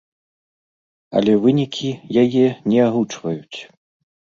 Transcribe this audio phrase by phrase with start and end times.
[1.21, 1.95] Але вынікі
[2.25, 3.59] яе не агучваюць.